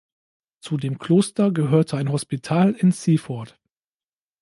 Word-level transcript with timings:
Zu 0.61 0.77
dem 0.77 0.97
Kloster 0.97 1.51
gehörte 1.51 1.95
ein 1.95 2.11
Hospital 2.11 2.71
in 2.73 2.91
Seaford. 2.91 3.59